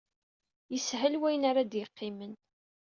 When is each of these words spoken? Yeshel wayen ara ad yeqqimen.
Yeshel 0.73 1.13
wayen 1.21 1.47
ara 1.49 1.59
ad 1.63 1.73
yeqqimen. 1.75 2.33